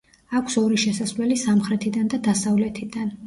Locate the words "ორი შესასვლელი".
0.61-1.37